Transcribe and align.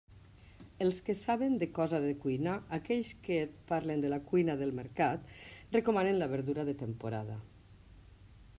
Els 0.83 0.99
que 1.09 1.15
saben 1.17 1.57
de 1.63 1.67
cosa 1.79 1.99
de 2.05 2.13
cuinar, 2.23 2.55
aquells 2.79 3.11
que 3.27 3.37
et 3.41 3.53
parlen 3.73 4.01
de 4.05 4.11
la 4.15 4.19
cuina 4.31 4.57
del 4.63 4.75
mercat, 4.81 5.31
recomanen 5.79 6.19
la 6.23 6.31
verdura 6.35 6.67
de 6.71 6.79
temporada. 6.81 7.39